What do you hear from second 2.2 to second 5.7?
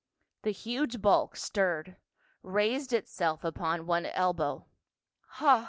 raised itself upon one elbow." Ha